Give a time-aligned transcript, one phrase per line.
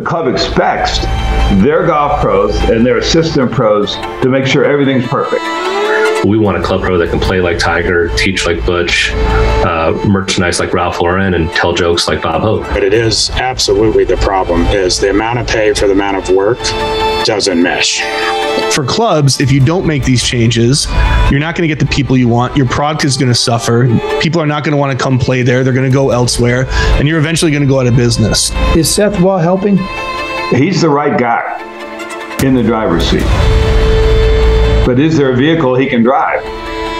[0.00, 1.00] the club expects
[1.62, 5.42] their golf pros and their assistant pros to make sure everything's perfect.
[6.24, 10.60] We want a club pro that can play like Tiger, teach like Butch, uh, merchandise
[10.60, 12.64] like Ralph Lauren, and tell jokes like Bob Hope.
[12.64, 16.28] But it is absolutely the problem is the amount of pay for the amount of
[16.34, 16.58] work
[17.24, 18.02] doesn't mesh.
[18.74, 20.86] For clubs, if you don't make these changes,
[21.30, 22.54] you're not going to get the people you want.
[22.54, 23.86] Your product is going to suffer.
[24.20, 25.64] People are not going to want to come play there.
[25.64, 28.50] They're going to go elsewhere, and you're eventually going to go out of business.
[28.76, 29.78] Is Seth Waugh helping?
[30.50, 33.69] He's the right guy in the driver's seat.
[34.90, 36.42] But is there a vehicle he can drive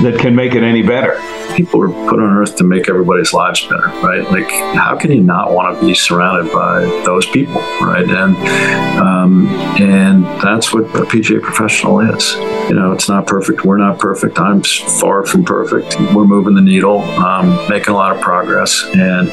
[0.04, 1.18] that can make it any better?
[1.56, 4.22] People were put on earth to make everybody's lives better, right?
[4.30, 8.08] Like, how can you not want to be surrounded by those people, right?
[8.08, 8.36] And
[8.98, 9.48] um,
[9.80, 12.34] and that's what a PGA professional is.
[12.68, 13.64] You know, it's not perfect.
[13.64, 14.38] We're not perfect.
[14.38, 15.98] I'm far from perfect.
[16.14, 19.28] We're moving the needle, um, making a lot of progress, and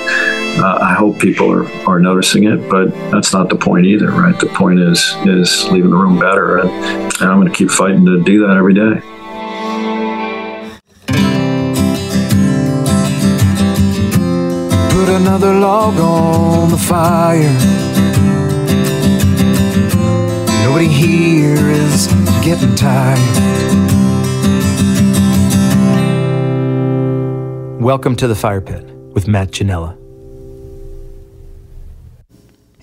[0.60, 2.70] uh, I hope people are, are noticing it.
[2.70, 4.38] But that's not the point either, right?
[4.40, 8.06] The point is is leaving the room better, and, and I'm going to keep fighting
[8.06, 9.17] to do that every day.
[14.98, 17.54] Put another log on the fire.
[20.64, 22.08] Nobody here is
[22.44, 23.20] getting tired.
[27.80, 29.96] Welcome to the Fire Pit with Matt Ginella.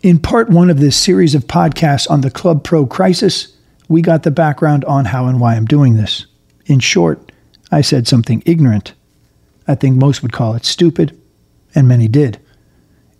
[0.05, 3.57] In part one of this series of podcasts on the Club Pro crisis,
[3.89, 6.27] we got the background on how and why I'm doing this.
[6.67, 7.33] In short,
[7.73, 8.95] I said something ignorant.
[9.67, 11.21] I think most would call it stupid,
[11.75, 12.41] and many did.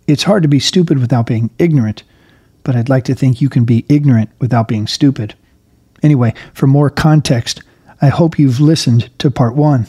[0.07, 2.03] It's hard to be stupid without being ignorant,
[2.63, 5.35] but I'd like to think you can be ignorant without being stupid.
[6.03, 7.63] Anyway, for more context,
[8.01, 9.87] I hope you've listened to part one.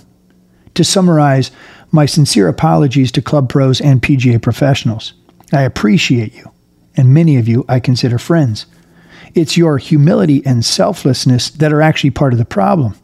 [0.75, 1.50] To summarize,
[1.91, 5.14] my sincere apologies to club pros and PGA professionals.
[5.53, 6.51] I appreciate you,
[6.97, 8.67] and many of you I consider friends.
[9.34, 12.95] It's your humility and selflessness that are actually part of the problem.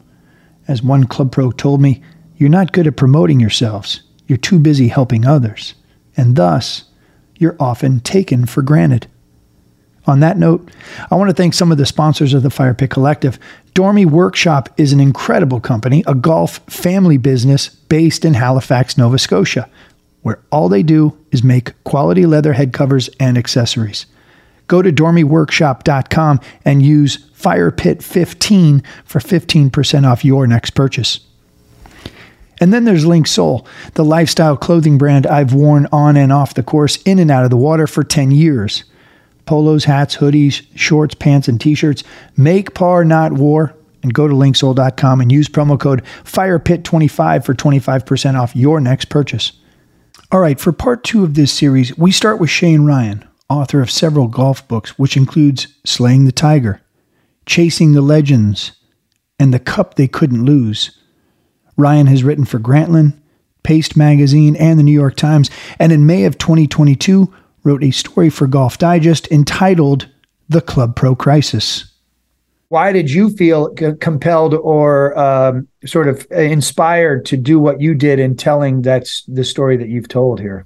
[0.67, 2.01] As one club pro told me,
[2.37, 4.01] you're not good at promoting yourselves.
[4.33, 5.75] You're too busy helping others.
[6.17, 6.85] And thus,
[7.35, 9.05] you're often taken for granted.
[10.07, 10.71] On that note,
[11.11, 13.37] I want to thank some of the sponsors of the Fire Pit Collective.
[13.75, 19.69] Dormy Workshop is an incredible company, a golf family business based in Halifax, Nova Scotia,
[20.23, 24.07] where all they do is make quality leather head covers and accessories.
[24.65, 31.19] Go to dormyworkshop.com and use FirePit15 for 15% off your next purchase.
[32.59, 33.65] And then there's Linksole,
[33.95, 37.49] the lifestyle clothing brand I've worn on and off the course, in and out of
[37.49, 38.83] the water for 10 years.
[39.45, 42.03] Polos, hats, hoodies, shorts, pants, and t shirts.
[42.37, 43.75] Make par, not war.
[44.01, 49.53] And go to linksole.com and use promo code FIREPIT25 for 25% off your next purchase.
[50.29, 53.91] All right, for part two of this series, we start with Shane Ryan, author of
[53.91, 56.81] several golf books, which includes Slaying the Tiger,
[57.45, 58.73] Chasing the Legends,
[59.39, 60.99] and The Cup They Couldn't Lose.
[61.77, 63.13] Ryan has written for Grantland,
[63.63, 68.29] Paste Magazine, and the New York Times, and in May of 2022 wrote a story
[68.29, 70.09] for Golf Digest entitled
[70.49, 71.85] The Club Pro Crisis.
[72.69, 77.93] Why did you feel c- compelled or um, sort of inspired to do what you
[77.93, 80.65] did in telling that's the story that you've told here?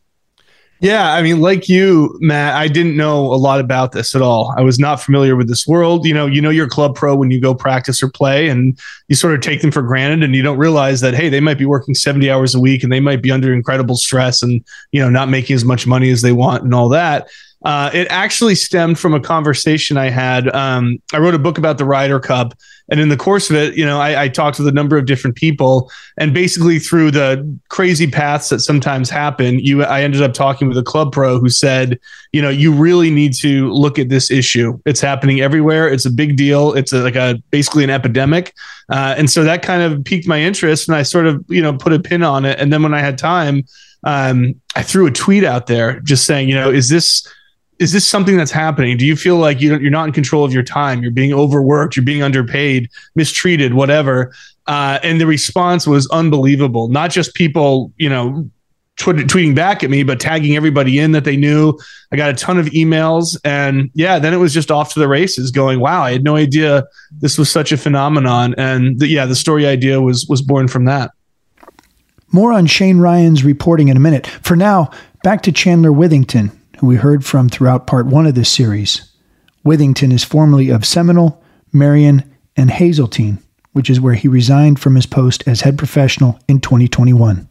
[0.80, 4.54] Yeah, I mean, like you, Matt, I didn't know a lot about this at all.
[4.58, 6.06] I was not familiar with this world.
[6.06, 8.78] You know, you know your club pro when you go practice or play, and
[9.08, 11.58] you sort of take them for granted, and you don't realize that hey, they might
[11.58, 15.02] be working seventy hours a week, and they might be under incredible stress, and you
[15.02, 17.28] know, not making as much money as they want, and all that.
[17.66, 20.54] Uh, it actually stemmed from a conversation I had.
[20.54, 22.54] Um, I wrote a book about the Ryder Cup,
[22.90, 25.06] and in the course of it, you know, I, I, talked with a number of
[25.06, 30.34] different people, and basically through the crazy paths that sometimes happen, you, I ended up
[30.34, 32.00] talking with a club pro who said,
[32.32, 34.80] you know, you really need to look at this issue.
[34.86, 35.90] It's happening everywhere.
[35.90, 36.74] It's a big deal.
[36.74, 38.54] It's a, like a basically an epidemic,
[38.90, 41.74] uh, and so that kind of piqued my interest, and I sort of, you know,
[41.74, 42.60] put a pin on it.
[42.60, 43.64] And then when I had time,
[44.04, 47.28] um, I threw a tweet out there just saying, you know, is this
[47.80, 48.98] is this something that's happening?
[48.98, 51.02] Do you feel like you you're not in control of your time?
[51.02, 54.34] You're being overworked, you're being underpaid, mistreated, whatever.
[54.66, 56.90] Uh, and the response was unbelievable.
[56.90, 58.50] Not just people, you know,
[58.98, 61.78] tweeting back at me, but tagging everybody in that they knew.
[62.12, 65.08] I got a ton of emails, and yeah, then it was just off to the
[65.08, 65.52] races.
[65.52, 66.84] Going, wow, I had no idea
[67.20, 68.56] this was such a phenomenon.
[68.58, 71.12] And the, yeah, the story idea was was born from that.
[72.32, 74.28] More on Shane Ryan's reporting in a minute.
[74.28, 74.90] For now,
[75.24, 79.12] back to Chandler Withington, who we heard from throughout part one of this series.
[79.66, 81.44] Withington is formerly of Seminole,
[81.74, 82.24] Merion,
[82.56, 83.40] and Hazeltine,
[83.74, 87.50] which is where he resigned from his post as head professional in 2021.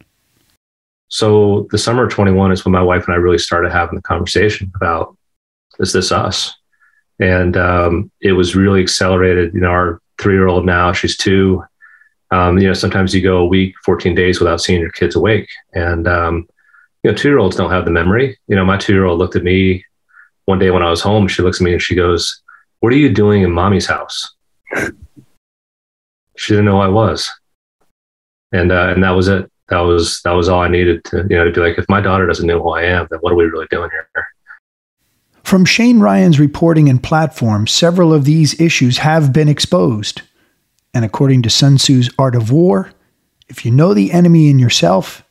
[1.09, 4.01] So the summer of 21 is when my wife and I really started having the
[4.01, 5.15] conversation about
[5.79, 6.55] is this us?
[7.19, 9.53] And um, it was really accelerated.
[9.53, 11.63] You know, our three year old now, she's two.
[12.31, 15.47] Um, you know, sometimes you go a week, 14 days without seeing your kids awake.
[15.73, 16.47] And, um,
[17.07, 18.37] you know, two year olds don't have the memory.
[18.49, 19.85] You know, my two year old looked at me
[20.43, 21.29] one day when I was home.
[21.29, 22.41] She looks at me and she goes,
[22.81, 24.35] What are you doing in mommy's house?
[26.35, 27.31] she didn't know I was.
[28.51, 29.49] And, uh, and that was it.
[29.69, 32.01] That was, that was all I needed to, you know, to be like, if my
[32.01, 34.27] daughter doesn't know who I am, then what are we really doing here?
[35.43, 40.23] From Shane Ryan's reporting and platform, several of these issues have been exposed.
[40.93, 42.91] And according to Sun Tzu's Art of War,
[43.47, 45.23] if you know the enemy in yourself,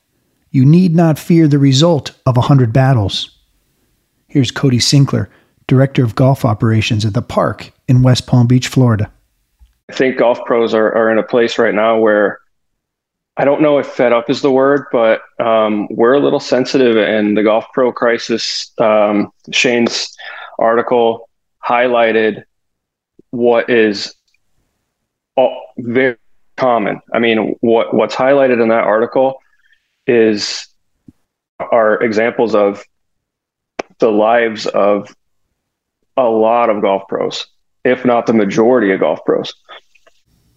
[0.51, 3.31] you need not fear the result of a hundred battles.
[4.29, 5.29] Here's Cody Sinkler,
[5.67, 9.11] Director of Golf Operations at the park in West Palm Beach, Florida.
[9.89, 12.41] I think golf pros are, are in a place right now where
[13.37, 16.97] I don't know if fed up is the word, but um, we're a little sensitive.
[16.97, 20.17] And the golf pro crisis, um, Shane's
[20.59, 21.29] article
[21.65, 22.45] highlighted
[23.31, 24.15] what is
[25.37, 26.17] all, very
[26.57, 27.01] common.
[27.13, 29.39] I mean, what what's highlighted in that article
[30.07, 30.69] is
[31.59, 32.85] are examples of
[33.99, 35.15] the lives of
[36.17, 37.47] a lot of golf pros,
[37.85, 39.55] if not the majority of golf pros.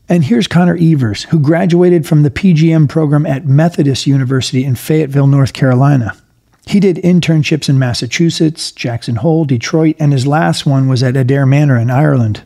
[0.07, 5.28] And here's Connor Evers, who graduated from the PGM program at Methodist University in Fayetteville,
[5.28, 6.18] North Carolina.
[6.66, 11.48] He did internships in Massachusetts, Jackson Hole, Detroit, and his last one was at Adare
[11.48, 12.44] Manor in Ireland.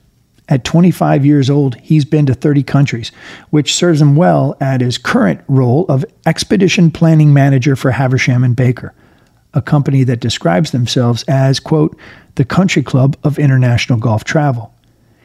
[0.50, 3.12] At 25 years old, he's been to 30 countries,
[3.50, 8.56] which serves him well at his current role of expedition planning manager for Haversham and
[8.56, 8.94] Baker,
[9.54, 11.98] a company that describes themselves as, quote,
[12.36, 14.74] the country club of international golf travel.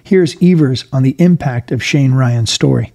[0.04, 2.92] Here's Evers on the impact of Shane Ryan's story.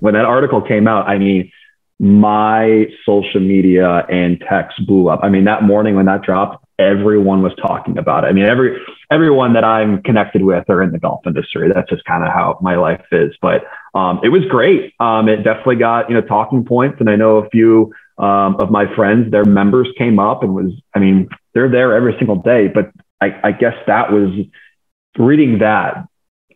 [0.00, 1.50] When that article came out, I mean,
[1.98, 5.20] my social media and text blew up.
[5.22, 8.28] I mean, that morning when that dropped, everyone was talking about it.
[8.28, 8.78] I mean, every
[9.10, 11.70] everyone that I'm connected with are in the golf industry.
[11.72, 13.34] That's just kind of how my life is.
[13.40, 13.64] But
[13.94, 14.94] um, it was great.
[15.00, 18.70] Um, it definitely got you know talking points, and I know a few um, of
[18.70, 20.72] my friends, their members came up and was.
[20.94, 22.68] I mean, they're there every single day.
[22.68, 22.90] But
[23.20, 24.30] I, I guess that was
[25.18, 26.06] reading that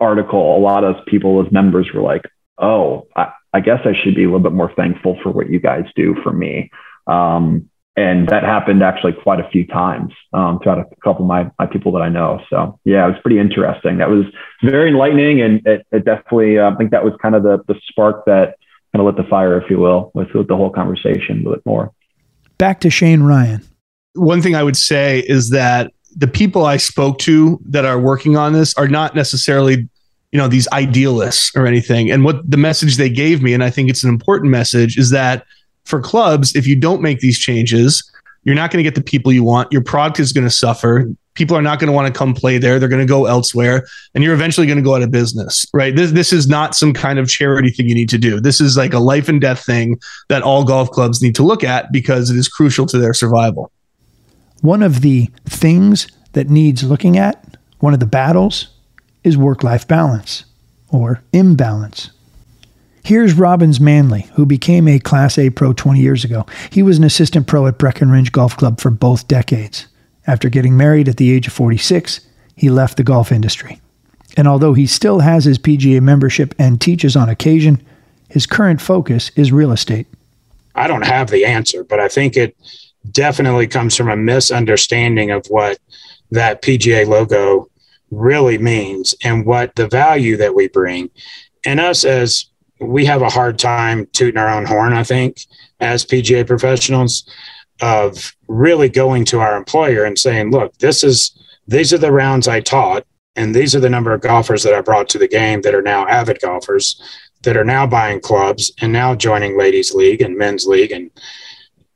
[0.00, 0.56] article.
[0.56, 2.22] A lot of people as members were like,
[2.58, 5.60] "Oh, I, I guess I should be a little bit more thankful for what you
[5.60, 6.70] guys do for me."
[7.06, 11.50] Um, and that happened actually quite a few times um, throughout a couple of my,
[11.58, 12.40] my people that I know.
[12.48, 13.98] So yeah, it was pretty interesting.
[13.98, 14.24] That was
[14.62, 17.74] very enlightening, and it, it definitely uh, I think that was kind of the the
[17.88, 18.56] spark that
[18.92, 21.66] kind of lit the fire, if you will, with, with the whole conversation a bit
[21.66, 21.92] more.
[22.58, 23.62] Back to Shane Ryan.
[24.14, 28.36] One thing I would say is that the people I spoke to that are working
[28.36, 29.88] on this are not necessarily
[30.32, 33.70] you know these idealists or anything and what the message they gave me and i
[33.70, 35.44] think it's an important message is that
[35.84, 38.10] for clubs, if you don't make these changes,
[38.44, 39.70] you're not going to get the people you want.
[39.72, 41.06] Your product is going to suffer.
[41.34, 42.78] People are not going to want to come play there.
[42.78, 45.66] They're going to go elsewhere, and you're eventually going to go out of business.
[45.72, 45.94] Right?
[45.94, 48.40] This this is not some kind of charity thing you need to do.
[48.40, 51.62] This is like a life and death thing that all golf clubs need to look
[51.62, 53.70] at because it is crucial to their survival.
[54.62, 58.68] One of the things that needs looking at, one of the battles,
[59.24, 60.44] is work life balance
[60.88, 62.10] or imbalance.
[63.02, 66.46] Here's Robbins Manley, who became a Class A pro 20 years ago.
[66.70, 69.86] He was an assistant pro at Breckenridge Golf Club for both decades.
[70.26, 72.20] After getting married at the age of 46,
[72.56, 73.80] he left the golf industry.
[74.36, 77.82] And although he still has his PGA membership and teaches on occasion,
[78.28, 80.06] his current focus is real estate.
[80.74, 82.56] I don't have the answer, but I think it
[83.10, 85.78] definitely comes from a misunderstanding of what
[86.30, 87.68] that PGA logo
[88.10, 91.10] really means and what the value that we bring.
[91.64, 92.49] And us as
[92.80, 95.40] we have a hard time tooting our own horn, I think,
[95.80, 97.28] as PGA professionals
[97.80, 102.48] of really going to our employer and saying, look, this is these are the rounds
[102.48, 103.06] I taught,
[103.36, 105.82] and these are the number of golfers that I brought to the game that are
[105.82, 107.00] now avid golfers
[107.42, 110.92] that are now buying clubs and now joining ladies league and men's league.
[110.92, 111.10] And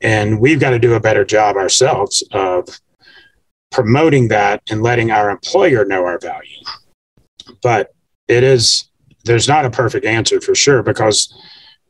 [0.01, 2.67] and we've got to do a better job ourselves of
[3.71, 6.61] promoting that and letting our employer know our value.
[7.61, 7.93] But
[8.27, 8.89] it is
[9.25, 11.33] there's not a perfect answer for sure because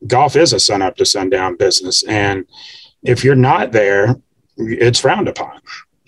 [0.06, 2.02] golf is a sun up to sundown business.
[2.04, 2.46] And
[3.02, 4.16] if you're not there,
[4.56, 5.60] it's frowned upon.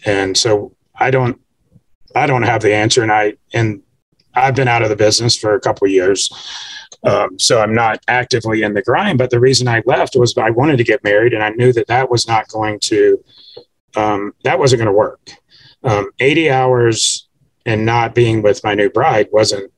[0.04, 1.40] And so I don't,
[2.14, 3.02] I don't have the answer.
[3.02, 3.82] And I, and
[4.34, 6.30] I've been out of the business for a couple years.
[7.04, 10.50] Um, so I'm not actively in the grind, but the reason I left was I
[10.50, 13.22] wanted to get married and I knew that that was not going to,
[13.96, 15.30] um, that wasn't going to work.
[15.84, 17.28] Um, 80 hours
[17.66, 19.70] and not being with my new bride wasn't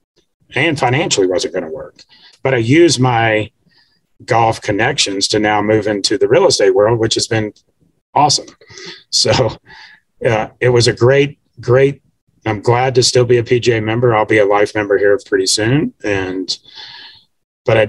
[0.55, 2.03] and financially wasn't going to work.
[2.43, 3.51] But I used my
[4.25, 7.53] golf connections to now move into the real estate world, which has been
[8.15, 8.49] awesome.
[9.11, 9.33] So
[10.25, 12.03] uh, it was a great, great
[12.47, 14.15] I'm glad to still be a PGA member.
[14.15, 15.93] I'll be a life member here pretty soon.
[16.03, 16.57] And,
[17.65, 17.89] but I,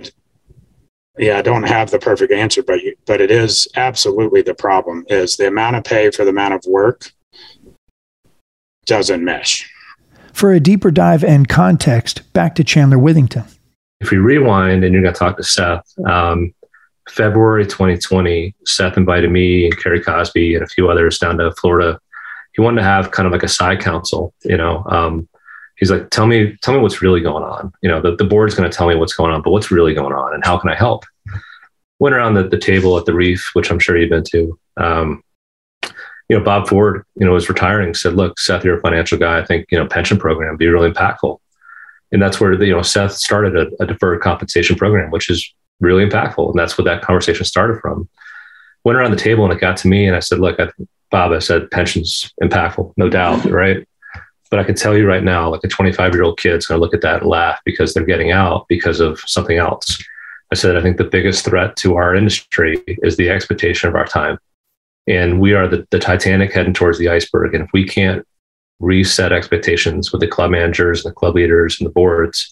[1.17, 5.37] yeah, I don't have the perfect answer, but but it is absolutely the problem is
[5.37, 7.11] the amount of pay for the amount of work
[8.85, 9.70] doesn't mesh.
[10.33, 13.45] For a deeper dive and context, back to Chandler Withington.
[13.99, 16.53] If we rewind and you're going to talk to Seth, um,
[17.09, 21.99] February 2020, Seth invited me and Kerry Cosby and a few others down to Florida.
[22.53, 24.83] He wanted to have kind of like a side council, you know.
[24.87, 25.27] Um,
[25.77, 27.71] he's like, tell me, tell me what's really going on.
[27.81, 29.93] You know, the, the board's going to tell me what's going on, but what's really
[29.93, 31.05] going on and how can I help?
[31.99, 34.59] Went around the, the table at the reef, which I'm sure you've been to.
[34.77, 35.23] Um,
[36.31, 39.37] you know, Bob Ford, you know, was retiring, said, look, Seth, you're a financial guy.
[39.37, 41.37] I think, you know, pension program be really impactful.
[42.13, 45.53] And that's where, the, you know, Seth started a, a deferred compensation program, which is
[45.81, 46.49] really impactful.
[46.49, 48.07] And that's what that conversation started from.
[48.85, 50.69] Went around the table and it got to me and I said, look, I,
[51.09, 53.39] Bob, I said, pension's impactful, no doubt.
[53.39, 53.53] Mm-hmm.
[53.53, 53.87] Right.
[54.49, 56.81] But I can tell you right now, like a 25 year old kid's going to
[56.81, 60.01] look at that and laugh because they're getting out because of something else.
[60.49, 64.07] I said, I think the biggest threat to our industry is the expectation of our
[64.07, 64.37] time.
[65.07, 67.53] And we are the, the Titanic heading towards the iceberg.
[67.53, 68.25] And if we can't
[68.79, 72.51] reset expectations with the club managers and the club leaders and the boards,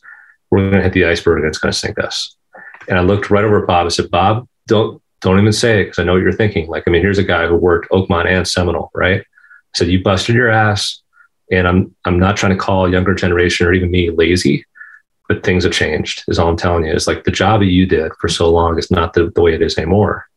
[0.49, 2.35] we're going to hit the iceberg and it's going to sink us.
[2.87, 3.85] And I looked right over at Bob.
[3.85, 6.67] I said, Bob, don't don't even say it because I know what you're thinking.
[6.67, 9.19] Like, I mean, here's a guy who worked Oakmont and Seminole, right?
[9.21, 9.25] I
[9.75, 11.01] said, you busted your ass.
[11.51, 14.65] And I'm I'm not trying to call a younger generation or even me lazy,
[15.27, 16.93] but things have changed, is all I'm telling you.
[16.93, 19.55] It's like the job that you did for so long is not the, the way
[19.55, 20.28] it is anymore.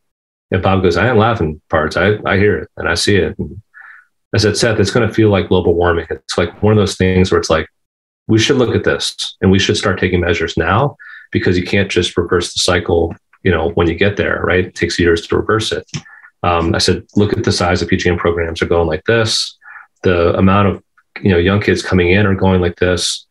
[0.53, 1.97] And Bob goes, I ain't laughing parts.
[1.97, 3.37] I, I hear it and I see it.
[3.39, 3.61] And
[4.35, 6.07] I said, Seth, it's going to feel like global warming.
[6.11, 7.69] It's like one of those things where it's like,
[8.29, 10.97] we should look at this and we should start taking measures now
[11.33, 14.67] because you can't just reverse the cycle, you know, when you get there, right?
[14.67, 15.91] It takes years to reverse it.
[16.45, 19.59] Um, I said, look at the size of PGM programs are going like this.
[20.03, 20.83] The amount of
[21.21, 23.27] you know young kids coming in are going like this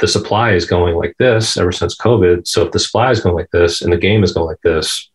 [0.00, 3.34] the supply is going like this ever since covid so if the supply is going
[3.34, 5.10] like this and the game is going like this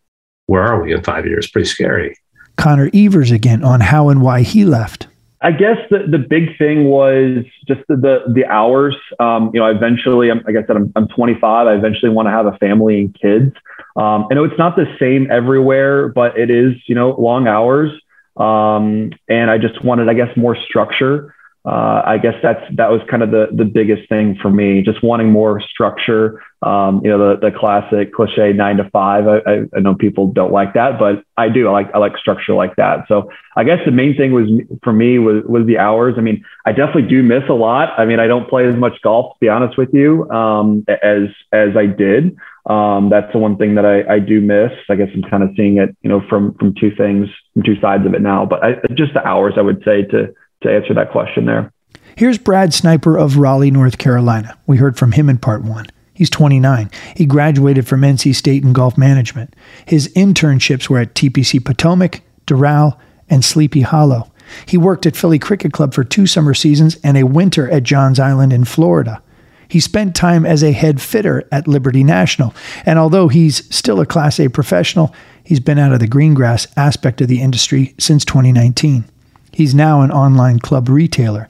[0.52, 2.18] where are we in five years pretty scary
[2.58, 5.08] connor evers again on how and why he left
[5.44, 8.96] I guess the, the big thing was just the the, the hours.
[9.20, 11.66] Um, you know, eventually, I'm, like I said, I'm, I'm 25.
[11.66, 13.56] I eventually want to have a family and kids.
[13.96, 17.90] Um, I know it's not the same everywhere, but it is, you know, long hours.
[18.38, 23.02] Um, and I just wanted, I guess, more structure uh, I guess that's that was
[23.10, 26.42] kind of the the biggest thing for me, just wanting more structure.
[26.64, 29.28] Um, you know, the the classic cliche nine to five.
[29.28, 31.68] I, I, I, know people don't like that, but I do.
[31.68, 33.08] I like I like structure like that.
[33.08, 34.48] So I guess the main thing was
[34.84, 36.16] for me was was the hours.
[36.20, 37.90] I mean, I definitely do miss a lot.
[37.98, 41.30] I mean, I don't play as much golf to be honest with you um, as
[41.52, 42.38] as I did.
[42.68, 44.72] Um, that's the one thing that I, I do miss.
[44.88, 47.80] I guess I'm kind of seeing it, you know, from from two things, from two
[47.82, 48.46] sides of it now.
[48.46, 51.74] But I, just the hours, I would say to to answer that question there.
[52.16, 54.60] Here's Brad Sniper of Raleigh, North Carolina.
[54.68, 55.88] We heard from him in part one.
[56.22, 56.92] He's 29.
[57.18, 59.56] He graduated from NC State in golf management.
[59.88, 62.96] His internships were at TPC Potomac, Doral,
[63.28, 64.32] and Sleepy Hollow.
[64.68, 68.20] He worked at Philly Cricket Club for two summer seasons and a winter at Johns
[68.20, 69.20] Island in Florida.
[69.68, 72.54] He spent time as a head fitter at Liberty National,
[72.86, 76.68] and although he's still a Class A professional, he's been out of the green grass
[76.78, 79.06] aspect of the industry since 2019.
[79.52, 81.50] He's now an online club retailer.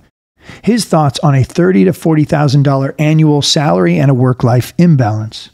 [0.64, 4.74] His thoughts on a thirty to forty thousand dollar annual salary and a work life
[4.78, 5.50] imbalance.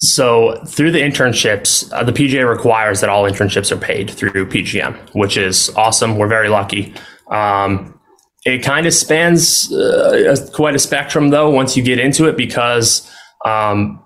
[0.00, 4.96] So through the internships, uh, the PGA requires that all internships are paid through PGM,
[5.14, 6.18] which is awesome.
[6.18, 6.94] We're very lucky.
[7.30, 7.98] Um,
[8.44, 13.10] it kind of spans uh, quite a spectrum, though, once you get into it, because
[13.44, 14.02] um,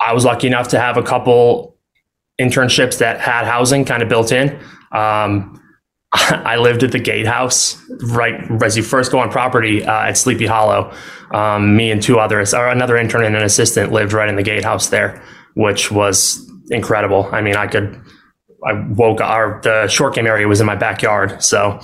[0.00, 1.76] I was lucky enough to have a couple
[2.40, 4.58] internships that had housing kind of built in.
[4.92, 5.59] Um,
[6.12, 7.80] I lived at the gatehouse
[8.12, 10.92] right as you first go on property uh, at Sleepy Hollow.
[11.32, 14.42] Um, me and two others, or another intern and an assistant, lived right in the
[14.42, 15.22] gatehouse there,
[15.54, 17.28] which was incredible.
[17.30, 18.00] I mean, I could,
[18.66, 21.78] I woke up our the short game area was in my backyard, so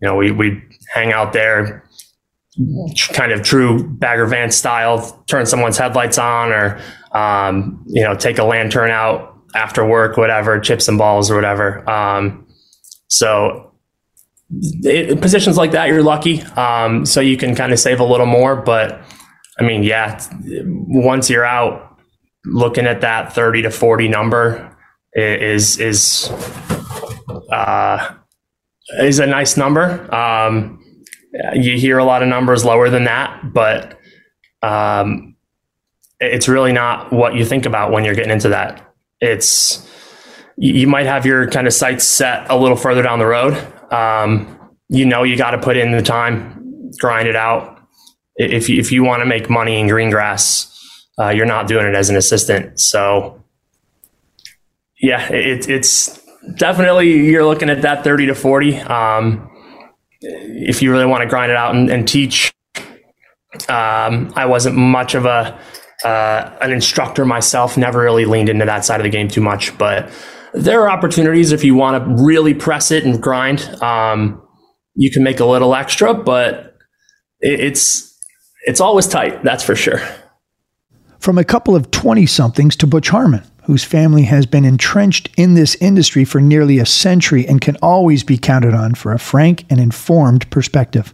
[0.00, 0.62] you know we we
[0.94, 1.84] hang out there,
[3.12, 6.80] kind of true Bagger Vance style, turn someone's headlights on, or
[7.12, 11.88] um, you know take a lantern out after work, whatever, chips and balls or whatever.
[11.88, 12.46] Um,
[13.08, 13.72] so
[14.50, 16.42] it, positions like that, you're lucky.
[16.42, 18.56] Um, so you can kind of save a little more.
[18.56, 19.00] But
[19.58, 21.98] I mean, yeah, once you're out
[22.44, 24.76] looking at that 30 to 40 number
[25.12, 26.30] is, is,
[27.50, 28.14] uh,
[29.00, 30.14] is a nice number.
[30.14, 30.82] Um,
[31.54, 33.98] you hear a lot of numbers lower than that, but,
[34.62, 35.36] um,
[36.20, 38.94] it's really not what you think about when you're getting into that.
[39.20, 39.87] It's,
[40.60, 43.54] you might have your kind of sights set a little further down the road.
[43.92, 47.80] Um, you know, you got to put in the time, grind it out.
[48.36, 51.86] if you, if you want to make money in green grass, uh, you're not doing
[51.86, 52.80] it as an assistant.
[52.80, 53.44] So,
[55.00, 56.20] yeah, it, it's
[56.56, 58.78] definitely you're looking at that 30 to 40.
[58.78, 59.50] Um,
[60.20, 62.52] if you really want to grind it out and, and teach,
[63.68, 65.58] um, I wasn't much of a
[66.04, 67.76] uh, an instructor myself.
[67.76, 70.10] Never really leaned into that side of the game too much, but
[70.54, 73.60] there are opportunities if you want to really press it and grind.
[73.82, 74.42] Um,
[74.94, 76.76] you can make a little extra, but
[77.40, 78.18] it, it's
[78.66, 79.42] it's always tight.
[79.44, 80.00] That's for sure.
[81.20, 85.54] From a couple of 20 somethings to Butch Harmon, whose family has been entrenched in
[85.54, 89.64] this industry for nearly a century and can always be counted on for a frank
[89.68, 91.12] and informed perspective.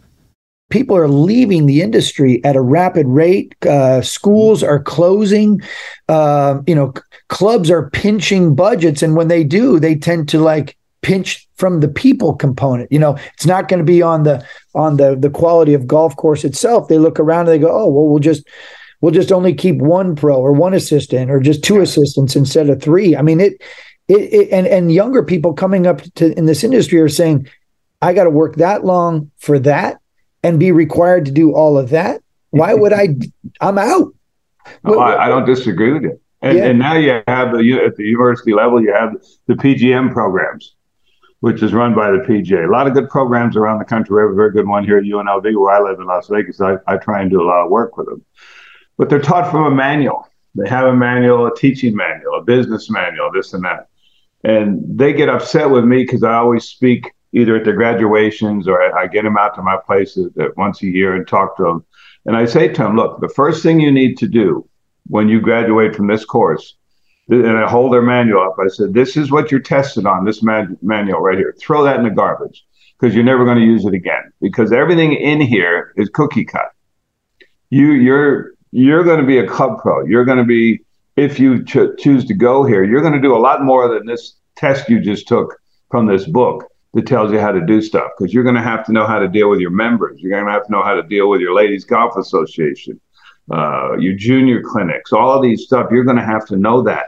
[0.75, 3.55] People are leaving the industry at a rapid rate.
[3.65, 5.61] Uh, schools are closing.
[6.09, 10.37] Uh, you know, c- clubs are pinching budgets, and when they do, they tend to
[10.37, 12.91] like pinch from the people component.
[12.91, 16.13] You know, it's not going to be on the on the the quality of golf
[16.17, 16.89] course itself.
[16.89, 18.45] They look around and they go, "Oh, well, we'll just
[18.99, 22.81] we'll just only keep one pro or one assistant or just two assistants instead of
[22.81, 23.15] three.
[23.15, 23.63] I mean, it
[24.09, 27.47] it, it and and younger people coming up to in this industry are saying,
[28.01, 30.01] "I got to work that long for that
[30.45, 32.21] and be required to do all of that.
[32.51, 33.15] Why would I?
[33.61, 34.13] I'm out."
[34.83, 36.19] No, I, I don't disagree with you.
[36.41, 36.65] And, Yeah.
[36.65, 39.15] and now you have the at the university level, you have
[39.47, 40.75] the PGM programs,
[41.39, 42.67] which is run by the PGA.
[42.67, 44.15] A lot of good programs around the country.
[44.15, 46.61] We have a very good one here at UNLV, where I live in Las Vegas.
[46.61, 48.23] I, I try and do a lot of work with them,
[48.97, 50.27] but they're taught from a manual.
[50.55, 53.87] They have a manual, a teaching manual, a business manual, this and that,
[54.43, 58.81] and they get upset with me because I always speak either at their graduations or
[58.97, 61.85] I, get them out to my places that once a year and talk to them.
[62.25, 64.67] And I say to them, look, the first thing you need to do
[65.07, 66.75] when you graduate from this course,
[67.27, 68.55] and I hold their manual up.
[68.59, 70.25] I said, "This is what you're tested on.
[70.25, 71.55] This man- manual right here.
[71.59, 72.63] Throw that in the garbage
[72.99, 74.31] because you're never going to use it again.
[74.41, 76.69] Because everything in here is cookie cut.
[77.71, 80.05] You, you're, you're going to be a club pro.
[80.05, 80.81] You're going to be,
[81.15, 84.05] if you ch- choose to go here, you're going to do a lot more than
[84.05, 88.09] this test you just took from this book that tells you how to do stuff.
[88.17, 90.19] Because you're going to have to know how to deal with your members.
[90.19, 92.99] You're going to have to know how to deal with your ladies golf association."
[93.51, 97.07] uh, your junior clinics, all of these stuff, you're going to have to know that.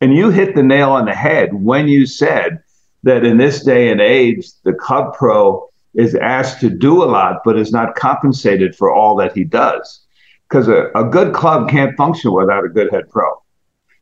[0.00, 2.62] And you hit the nail on the head when you said
[3.02, 7.40] that in this day and age, the club pro is asked to do a lot,
[7.44, 10.04] but is not compensated for all that he does.
[10.48, 13.42] Because a, a good club can't function without a good head pro.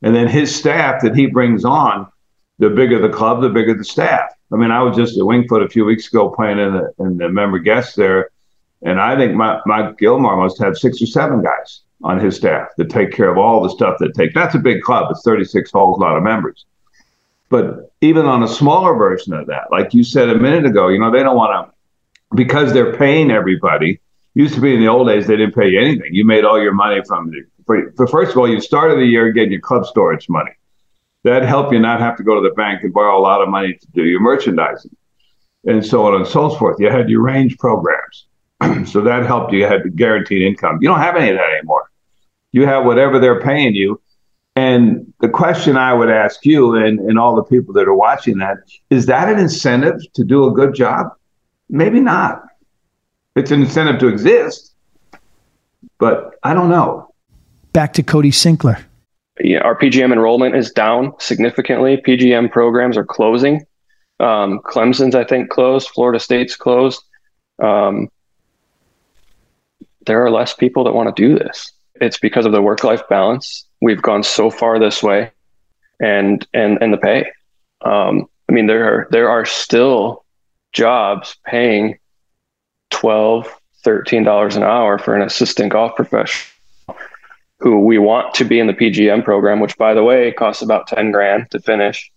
[0.03, 2.09] And then his staff that he brings on,
[2.59, 4.31] the bigger the club, the bigger the staff.
[4.53, 6.93] I mean, I was just at Winged Foot a few weeks ago playing in the,
[6.99, 8.31] in the member guest there.
[8.83, 12.91] And I think Mike Gilmore must have six or seven guys on his staff that
[12.91, 14.35] take care of all the stuff that take.
[14.35, 15.11] That's a big club.
[15.11, 16.67] It's 36 holes, a lot of members.
[17.49, 20.99] But even on a smaller version of that, like you said a minute ago, you
[20.99, 24.01] know, they don't want to, because they're paying everybody.
[24.35, 26.13] Used to be in the old days, they didn't pay you anything.
[26.13, 29.31] You made all your money from the, for first of all, you started the year
[29.33, 30.51] getting your club storage money.
[31.25, 33.49] That helped you not have to go to the bank and borrow a lot of
[33.49, 34.95] money to do your merchandising
[35.67, 36.79] and so on and so forth.
[36.79, 38.27] You had your range programs.
[38.87, 39.61] so that helped you.
[39.61, 40.79] You had guaranteed income.
[40.81, 41.91] You don't have any of that anymore.
[42.53, 44.01] You have whatever they're paying you.
[44.57, 48.39] And the question I would ask you and, and all the people that are watching
[48.39, 48.59] that
[48.91, 51.09] is that an incentive to do a good job?
[51.69, 52.43] Maybe not.
[53.35, 54.75] It's an incentive to exist,
[55.99, 57.13] but I don't know.
[57.73, 58.31] Back to Cody
[59.41, 61.97] Yeah, our PGM enrollment is down significantly.
[62.07, 63.67] PGM programs are closing.
[64.21, 65.89] Um, Clemson's, I think, closed.
[65.89, 67.03] Florida State's closed.
[67.61, 68.09] Um,
[70.07, 71.73] there are less people that want to do this.
[72.01, 73.67] It's because of the work-life balance.
[73.81, 75.31] We've gone so far this way,
[76.01, 77.27] and and and the pay.
[77.85, 80.25] Um, I mean, there are there are still
[80.73, 81.99] jobs paying
[82.91, 83.49] 12
[83.83, 86.54] 13 dollars an hour for an assistant golf professional
[87.61, 90.87] who we want to be in the PGM program, which by the way costs about
[90.87, 92.11] 10 grand to finish.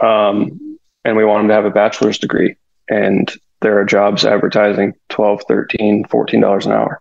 [0.00, 2.56] Um, and we want them to have a bachelor's degree.
[2.88, 7.00] And there are jobs advertising 12, 13, 14 dollars an hour.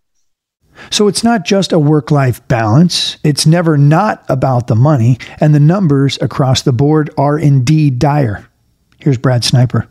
[0.92, 3.18] So it's not just a work life balance.
[3.24, 8.48] It's never not about the money, and the numbers across the board are indeed dire.
[9.00, 9.90] Here's Brad Sniper.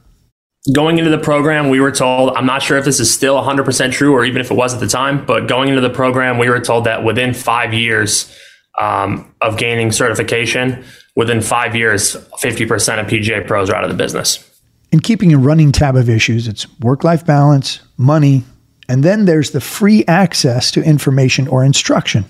[0.73, 3.93] Going into the program, we were told, I'm not sure if this is still 100%
[3.93, 6.51] true or even if it was at the time, but going into the program, we
[6.51, 8.35] were told that within five years
[8.79, 10.85] um, of gaining certification,
[11.17, 14.45] within five years, 50% of PGA pros are out of the business.
[14.93, 18.45] In keeping a running tab of issues, it's work life balance, money,
[18.89, 22.25] and then there's the free access to information or instruction.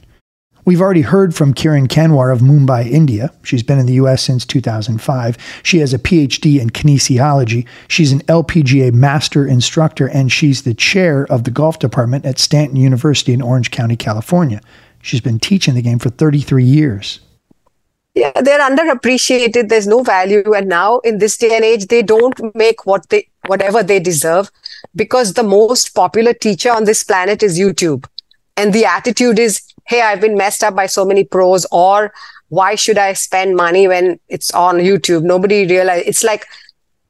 [0.68, 3.32] We've already heard from Kiran Kanwar of Mumbai, India.
[3.42, 5.38] She's been in the US since 2005.
[5.62, 7.66] She has a PhD in kinesiology.
[7.88, 12.76] She's an LPGA master instructor, and she's the chair of the golf department at Stanton
[12.76, 14.60] University in Orange County, California.
[15.00, 17.20] She's been teaching the game for 33 years.
[18.14, 19.70] Yeah, they're underappreciated.
[19.70, 20.52] There's no value.
[20.52, 24.50] And now in this day and age, they don't make what they whatever they deserve
[24.94, 28.04] because the most popular teacher on this planet is YouTube.
[28.58, 32.12] And the attitude is hey, I've been messed up by so many pros, or
[32.48, 35.22] why should I spend money when it's on YouTube?
[35.22, 36.46] Nobody realize it's like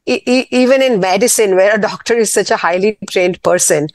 [0.07, 3.88] e- even in medicine, where a doctor is such a highly trained person,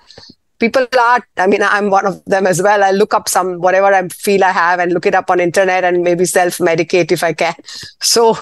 [0.60, 1.26] people are.
[1.38, 2.84] I mean, I'm one of them as well.
[2.84, 5.86] I look up some whatever I feel I have and look it up on internet
[5.86, 7.56] and maybe self medicate if I can.
[8.02, 8.38] So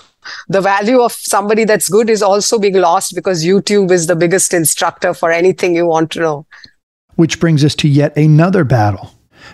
[0.50, 4.54] the value of somebody that's good is also being lost because YouTube is the biggest
[4.54, 6.46] instructor for anything you want to know.
[7.16, 9.12] Which brings us to yet another battle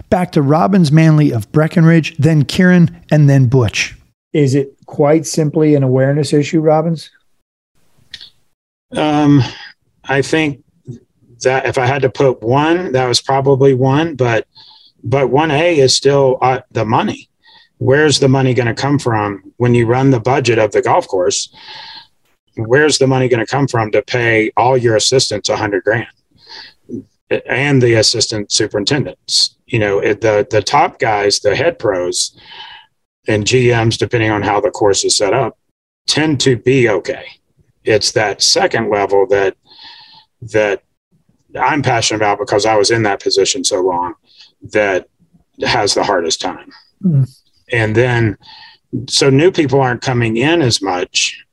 [0.10, 3.95] back to Robbins Manley of Breckenridge, then Kiran, and then Butch.
[4.33, 7.10] Is it quite simply an awareness issue, Robbins?
[8.95, 9.41] Um,
[10.05, 10.63] I think
[11.43, 14.47] that if I had to put one, that was probably one, but
[15.03, 17.29] but one A is still uh, the money.
[17.77, 21.07] Where's the money going to come from when you run the budget of the golf
[21.07, 21.53] course?
[22.55, 26.07] Where's the money going to come from to pay all your assistants a hundred grand
[27.45, 29.57] and the assistant superintendents?
[29.67, 32.36] You know the the top guys the head pros
[33.27, 35.58] and gms depending on how the course is set up
[36.08, 37.25] tend to be okay
[37.84, 39.56] it's that second level that
[40.41, 40.84] that
[41.60, 44.13] i'm passionate about because i was in that position so long
[44.62, 45.08] that
[45.62, 46.71] has the hardest time
[47.03, 47.30] mm.
[47.71, 48.38] and then
[49.10, 51.43] so new people aren't coming in as much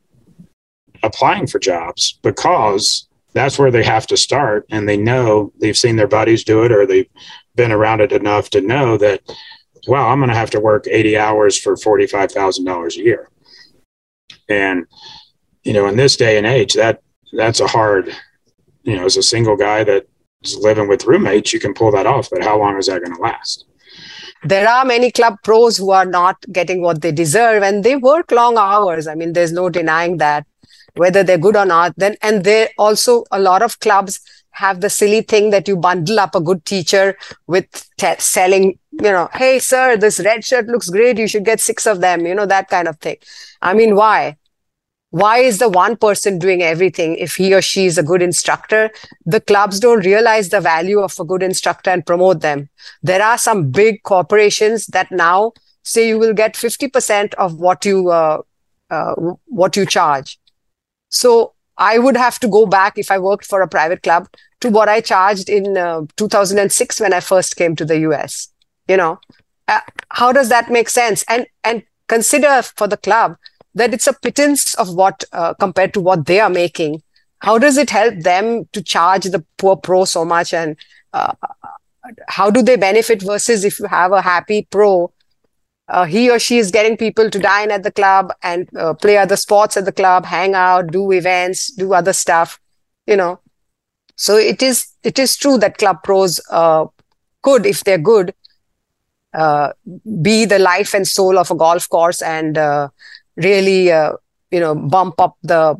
[1.02, 5.96] applying for jobs because that's where they have to start and they know they've seen
[5.96, 7.08] their buddies do it or they've
[7.54, 9.20] been around it enough to know that,
[9.86, 13.28] well, I'm going to have to work 80 hours for $45,000 a year.
[14.48, 14.86] And,
[15.62, 18.14] you know, in this day and age, that that's a hard,
[18.82, 22.28] you know, as a single guy that's living with roommates, you can pull that off,
[22.30, 23.66] but how long is that going to last?
[24.42, 28.30] There are many club pros who are not getting what they deserve and they work
[28.30, 29.06] long hours.
[29.06, 30.46] I mean, there's no denying that
[30.96, 31.94] whether they're good or not.
[31.96, 34.20] Then, and there also a lot of clubs
[34.54, 37.66] have the silly thing that you bundle up a good teacher with
[37.98, 41.18] te- selling, you know, hey, sir, this red shirt looks great.
[41.18, 43.16] You should get six of them, you know, that kind of thing.
[43.60, 44.36] I mean, why?
[45.10, 48.90] Why is the one person doing everything if he or she is a good instructor?
[49.26, 52.68] The clubs don't realize the value of a good instructor and promote them.
[53.02, 58.10] There are some big corporations that now say you will get 50% of what you,
[58.10, 58.42] uh,
[58.90, 59.14] uh,
[59.46, 60.38] what you charge.
[61.10, 64.28] So I would have to go back if I worked for a private club
[64.60, 68.48] to what I charged in uh, 2006 when I first came to the US.
[68.88, 69.18] You know,
[69.68, 71.24] uh, how does that make sense?
[71.28, 73.36] And and consider for the club
[73.74, 77.02] that it's a pittance of what uh, compared to what they are making.
[77.38, 80.54] How does it help them to charge the poor pro so much?
[80.54, 80.76] And
[81.12, 81.32] uh,
[82.28, 85.12] how do they benefit versus if you have a happy pro
[85.88, 89.18] uh, he or she is getting people to dine at the club and uh, play
[89.18, 92.58] other sports at the club, hang out, do events, do other stuff,
[93.06, 93.40] you know.
[94.16, 96.86] So it is it is true that club pros uh,
[97.42, 98.34] could, if they're good,
[99.34, 99.72] uh,
[100.22, 102.88] be the life and soul of a golf course and uh,
[103.36, 104.12] really, uh,
[104.50, 105.76] you know, bump up the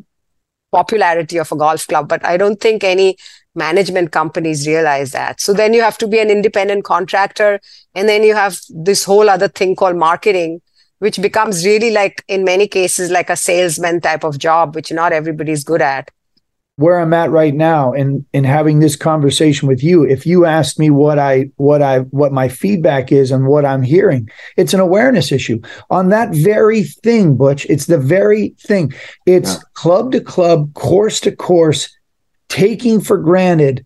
[0.71, 2.07] popularity of a golf club.
[2.07, 3.17] But I don't think any
[3.55, 5.39] management companies realize that.
[5.39, 7.59] So then you have to be an independent contractor.
[7.93, 10.61] And then you have this whole other thing called marketing,
[10.99, 15.13] which becomes really like, in many cases, like a salesman type of job, which not
[15.13, 16.11] everybody's good at.
[16.77, 20.77] Where I'm at right now in in having this conversation with you, if you asked
[20.77, 24.81] me what I what I what my feedback is and what I'm hearing, it's an
[24.81, 27.65] awareness issue on that very thing, Butch.
[27.69, 28.93] It's the very thing.
[29.25, 29.59] It's yeah.
[29.73, 31.87] club to club, course to course,
[32.55, 33.85] taking for granted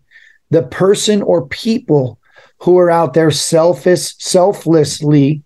[0.50, 2.20] the person or people
[2.58, 5.42] who are out there selfish, selflessly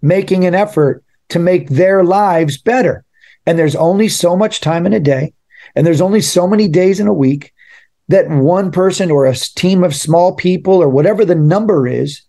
[0.00, 3.04] making an effort to make their lives better.
[3.46, 5.32] And there's only so much time in a day,
[5.74, 7.52] and there's only so many days in a week
[8.06, 12.22] that one person or a team of small people or whatever the number is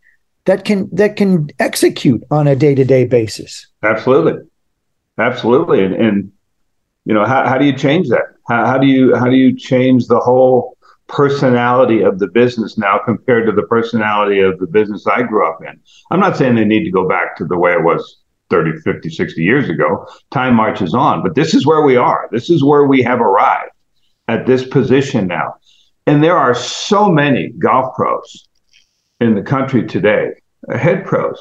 [0.46, 3.68] that can that can execute on a day-to-day basis.
[3.84, 4.42] Absolutely.
[5.20, 5.84] Absolutely.
[5.84, 6.32] And, and
[7.06, 8.24] you know, how, how do you change that?
[8.50, 13.00] How, how do you how do you change the whole personality of the business now
[13.04, 15.80] compared to the personality of the business I grew up in?
[16.12, 18.18] I'm not saying they need to go back to the way it was
[18.50, 20.08] 30, 50, 60 years ago.
[20.32, 22.28] Time marches on, but this is where we are.
[22.32, 23.72] This is where we have arrived
[24.28, 25.56] at this position now.
[26.08, 28.48] And there are so many golf pros
[29.20, 30.32] in the country today,
[30.68, 31.40] uh, head pros,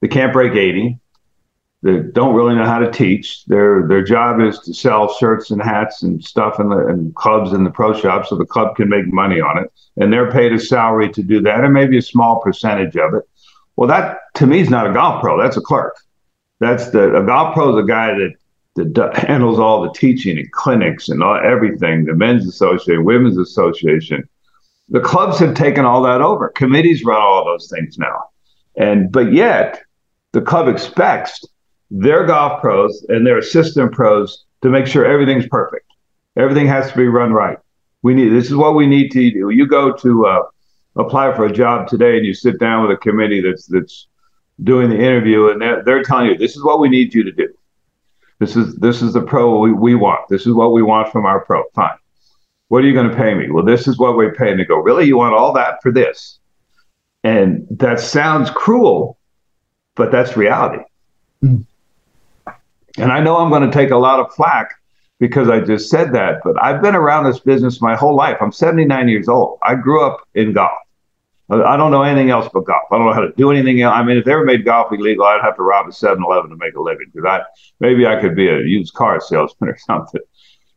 [0.00, 0.98] They can't break 80.
[1.82, 3.44] They don't really know how to teach.
[3.44, 7.52] Their their job is to sell shirts and hats and stuff in the and clubs
[7.52, 9.72] in the pro shop so the club can make money on it.
[9.96, 13.22] And they're paid a salary to do that, and maybe a small percentage of it.
[13.76, 15.40] Well, that to me is not a golf pro.
[15.40, 15.96] That's a clerk.
[16.58, 20.50] That's the a golf pro is a guy that that handles all the teaching and
[20.50, 22.06] clinics and all, everything.
[22.06, 24.28] The men's association, women's association.
[24.88, 26.48] The clubs have taken all that over.
[26.48, 28.30] Committees run all those things now,
[28.76, 29.80] and but yet
[30.32, 31.44] the club expects
[31.90, 35.86] their golf pros and their assistant pros to make sure everything's perfect.
[36.36, 37.58] Everything has to be run right.
[38.02, 39.50] We need this is what we need to do.
[39.50, 40.42] You go to uh,
[40.96, 44.06] apply for a job today and you sit down with a committee that's that's
[44.62, 47.32] doing the interview and they're, they're telling you this is what we need you to
[47.32, 47.48] do.
[48.38, 50.28] This is this is the pro we, we want.
[50.28, 51.64] This is what we want from our pro.
[51.74, 51.98] Fine.
[52.68, 53.50] What are you going to pay me?
[53.50, 54.58] Well, this is what we're paying.
[54.58, 55.06] They go, really?
[55.06, 56.38] You want all that for this?
[57.24, 59.18] And that sounds cruel,
[59.96, 60.84] but that's reality.
[62.98, 64.74] And I know I'm going to take a lot of flack
[65.20, 68.36] because I just said that, but I've been around this business my whole life.
[68.40, 69.58] I'm 79 years old.
[69.62, 70.78] I grew up in golf.
[71.50, 72.82] I don't know anything else but golf.
[72.90, 73.94] I don't know how to do anything else.
[73.94, 76.50] I mean, if they ever made golf illegal, I'd have to rob a 7 Eleven
[76.50, 77.42] to make a living because I
[77.80, 80.20] maybe I could be a used car salesman or something.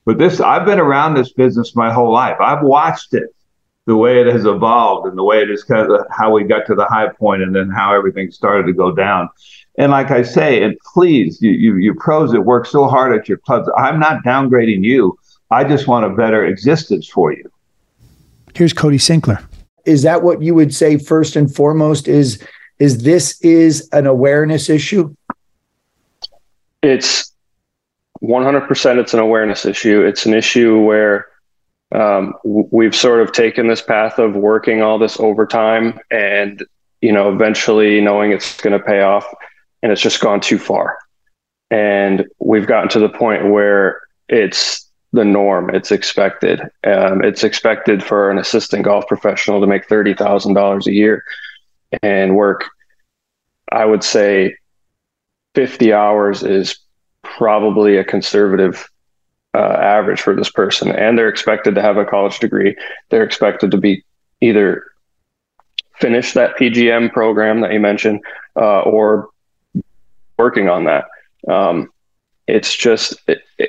[0.06, 2.38] But this, I've been around this business my whole life.
[2.40, 3.36] I've watched it,
[3.86, 6.66] the way it has evolved and the way it is kind of how we got
[6.68, 9.28] to the high point and then how everything started to go down.
[9.78, 13.30] And like I say, and please, you, you, you pros that work so hard at
[13.30, 15.18] your clubs, I'm not downgrading you.
[15.50, 17.50] I just want a better existence for you.
[18.54, 19.44] Here's Cody Sinkler.
[19.86, 22.08] Is that what you would say first and foremost?
[22.08, 22.42] Is
[22.80, 25.16] is this is an awareness issue?
[26.82, 27.32] It's
[28.24, 30.04] 100% it's an awareness issue.
[30.04, 31.28] It's an issue where
[31.94, 36.64] um, we've sort of taken this path of working all this overtime and
[37.02, 39.26] you know eventually knowing it's going to pay off
[39.82, 40.98] and it's just gone too far.
[41.70, 45.74] And we've gotten to the point where it's the norm.
[45.74, 46.62] It's expected.
[46.84, 51.24] Um, it's expected for an assistant golf professional to make thirty thousand dollars a year
[52.02, 52.66] and work.
[53.72, 54.56] I would say
[55.54, 56.78] fifty hours is
[57.24, 58.90] probably a conservative
[59.54, 62.76] uh, average for this person, and they're expected to have a college degree.
[63.10, 64.04] They're expected to be
[64.40, 64.86] either
[66.00, 68.22] finish that PGM program that you mentioned,
[68.56, 69.30] uh, or
[70.42, 71.06] working on that.
[71.48, 71.92] Um,
[72.48, 73.08] it's just,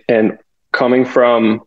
[0.09, 0.39] and
[0.73, 1.63] coming from,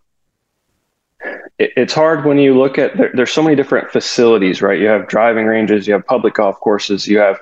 [1.57, 4.79] it's hard when you look at, there, there's so many different facilities, right?
[4.79, 7.39] You have driving ranges, you have public golf courses, you have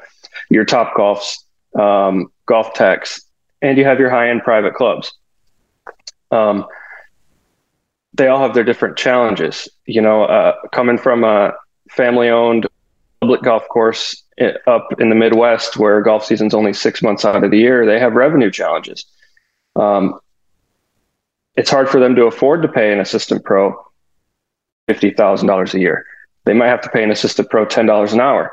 [0.49, 1.37] your top golfs,
[1.79, 3.21] um, GolfTecs,
[3.61, 5.13] and you have your high end private clubs.
[6.31, 6.65] Um,
[8.13, 9.67] they all have their different challenges.
[9.85, 11.53] You know, uh, coming from a
[11.89, 12.67] family owned
[13.23, 14.21] public golf course
[14.67, 17.97] up in the Midwest, where golf season's only six months out of the year, they
[17.97, 19.05] have revenue challenges.
[19.77, 20.19] Um,
[21.55, 23.81] it's hard for them to afford to pay an assistant pro
[24.89, 26.05] fifty thousand dollars a year.
[26.43, 28.51] They might have to pay an assistant pro ten dollars an hour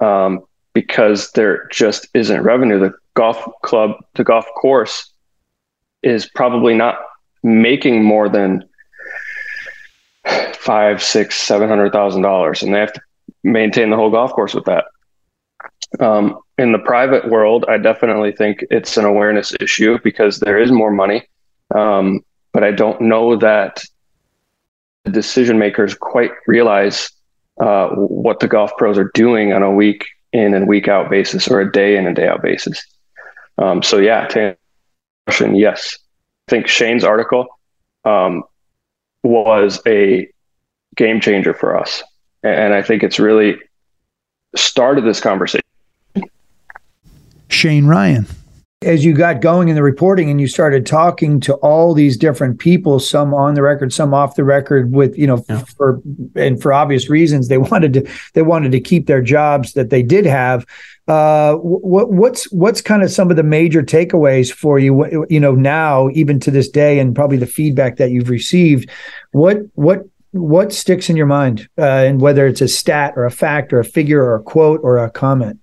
[0.00, 0.40] um,
[0.72, 2.78] because there just isn't revenue.
[2.78, 5.12] The golf club, the golf course,
[6.02, 6.96] is probably not
[7.42, 8.66] making more than
[10.54, 13.02] five, six, seven hundred thousand dollars, and they have to
[13.42, 14.84] maintain the whole golf course with that.
[15.98, 20.70] Um, in the private world, I definitely think it's an awareness issue because there is
[20.70, 21.26] more money.
[21.74, 22.20] Um,
[22.52, 23.82] but I don't know that
[25.04, 27.10] the decision makers quite realize
[27.60, 31.48] uh, what the golf pros are doing on a week in and week out basis
[31.48, 32.82] or a day in and day out basis.
[33.58, 34.56] Um, so, yeah, to
[35.26, 35.98] question, yes.
[36.48, 37.46] I think Shane's article
[38.04, 38.42] um,
[39.22, 40.28] was a
[40.96, 42.02] game changer for us.
[42.42, 43.58] And I think it's really
[44.56, 45.64] started this conversation.
[47.48, 48.26] Shane Ryan.
[48.82, 52.58] As you got going in the reporting and you started talking to all these different
[52.58, 55.64] people, some on the record, some off the record, with you know, yeah.
[55.76, 56.00] for
[56.34, 60.02] and for obvious reasons, they wanted to they wanted to keep their jobs that they
[60.02, 60.64] did have.
[61.08, 65.26] Uh, what what's what's kind of some of the major takeaways for you?
[65.28, 68.88] You know, now even to this day, and probably the feedback that you've received.
[69.32, 73.30] What what what sticks in your mind, uh, and whether it's a stat or a
[73.30, 75.58] fact or a figure or a quote or a comment?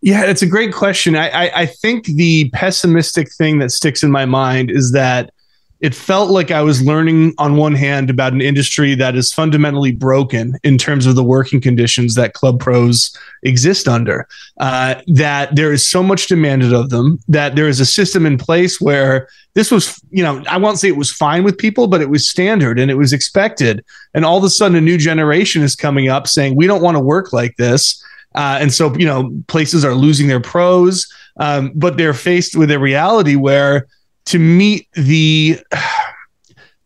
[0.00, 1.16] Yeah, it's a great question.
[1.16, 5.32] I, I, I think the pessimistic thing that sticks in my mind is that
[5.80, 9.92] it felt like I was learning on one hand about an industry that is fundamentally
[9.92, 14.26] broken in terms of the working conditions that club pros exist under.
[14.58, 18.38] Uh, that there is so much demanded of them, that there is a system in
[18.38, 22.00] place where this was, you know, I won't say it was fine with people, but
[22.00, 23.84] it was standard and it was expected.
[24.14, 26.96] And all of a sudden, a new generation is coming up saying, we don't want
[26.96, 28.02] to work like this
[28.34, 31.06] Uh, and so, you know, places are losing their pros,
[31.38, 33.86] um, but they're faced with a reality where
[34.26, 35.58] to meet the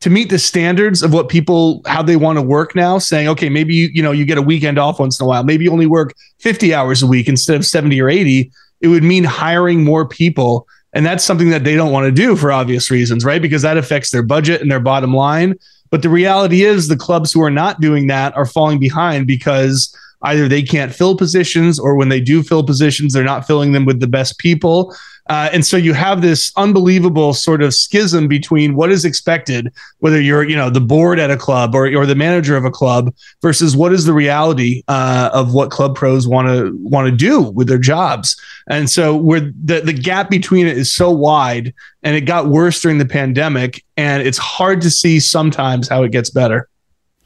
[0.01, 3.49] to meet the standards of what people how they want to work now saying okay
[3.49, 5.45] maybe you, you know you get a weekend off once in a while.
[5.45, 9.03] Maybe you only work 50 hours a week instead of 70 or 80 it would
[9.03, 12.91] mean hiring more people and that's something that they don't want to do for obvious
[12.91, 13.43] reasons right?
[13.43, 15.59] Because that affects their budget and their bottom line.
[15.91, 19.95] But the reality is the clubs who are not doing that are falling behind because
[20.23, 23.85] either they can't fill positions or when they do fill positions they're not filling them
[23.85, 24.95] with the best people
[25.29, 30.21] uh, and so you have this unbelievable sort of schism between what is expected, whether
[30.21, 33.15] you're, you know, the board at a club or, or the manager of a club
[33.43, 37.43] versus what is the reality uh, of what club pros want to want to do
[37.43, 38.41] with their jobs.
[38.69, 42.81] And so where the, the gap between it is so wide and it got worse
[42.81, 46.69] during the pandemic and it's hard to see sometimes how it gets better.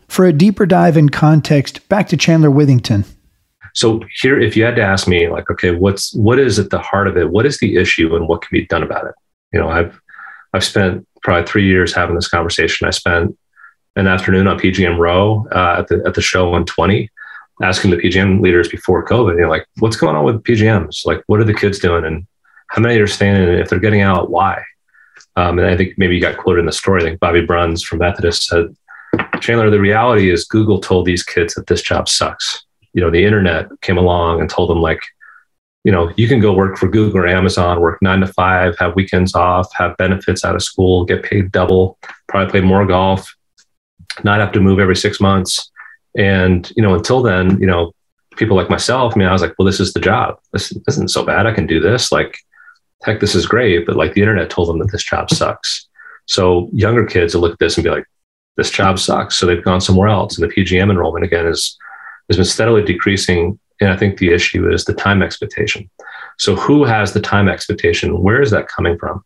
[0.08, 3.06] For a deeper dive in context, back to Chandler Withington.
[3.74, 6.78] So here, if you had to ask me, like, okay, what's what is at the
[6.78, 7.30] heart of it?
[7.30, 9.14] What is the issue, and what can be done about it?
[9.52, 10.00] You know, I've
[10.52, 12.87] I've spent probably three years having this conversation.
[12.87, 13.37] I spent
[13.96, 17.11] an afternoon on PGM Row uh, at the at the show 120,
[17.62, 21.06] asking the PGM leaders before COVID, you know, like, what's going on with PGMs?
[21.06, 22.26] Like, what are the kids doing, and
[22.68, 23.37] how many are staying?
[23.37, 24.62] And if they're getting out, why?
[25.37, 27.00] Um, and I think maybe you got quoted in the story.
[27.00, 28.76] I think Bobby Bruns from Methodist said,
[29.40, 33.24] Chandler, the reality is Google told these kids that this job sucks you know the
[33.24, 35.00] internet came along and told them like
[35.85, 38.94] you know you can go work for google or amazon work nine to five have
[38.94, 43.35] weekends off have benefits out of school get paid double probably play more golf
[44.24, 45.70] not have to move every six months.
[46.16, 47.92] And you know until then you know
[48.37, 50.38] people like myself i mean i was like well this is the job.
[50.52, 51.46] This isn't so bad.
[51.46, 52.12] I can do this.
[52.12, 52.38] Like
[53.02, 53.87] heck this is great.
[53.87, 55.88] But like the internet told them that this job sucks.
[56.26, 58.05] So younger kids will look at this and be like
[58.57, 59.37] this job sucks.
[59.37, 60.38] So they've gone somewhere else.
[60.38, 61.76] And the pgm enrollment again is
[62.28, 63.58] has been steadily decreasing.
[63.80, 65.88] And I think the issue is the time expectation.
[66.38, 68.22] So, who has the time expectation?
[68.22, 69.24] Where is that coming from?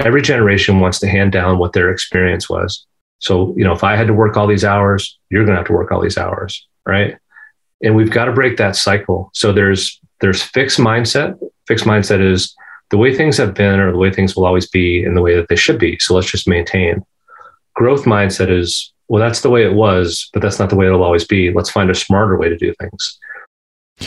[0.00, 2.86] Every generation wants to hand down what their experience was.
[3.18, 5.66] So, you know, if I had to work all these hours, you're going to have
[5.66, 7.16] to work all these hours, right?
[7.82, 9.30] And we've got to break that cycle.
[9.34, 11.38] So there's there's fixed mindset.
[11.66, 12.54] Fixed mindset is
[12.90, 15.36] the way things have been or the way things will always be in the way
[15.36, 15.98] that they should be.
[15.98, 17.04] So let's just maintain.
[17.74, 21.04] Growth mindset is well, that's the way it was, but that's not the way it'll
[21.04, 21.52] always be.
[21.52, 23.18] Let's find a smarter way to do things.